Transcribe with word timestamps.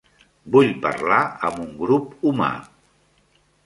Vull 0.55 0.71
parlar 0.85 1.21
amb 1.51 1.63
un 1.67 1.71
grup 1.85 2.19
humà. 2.33 2.53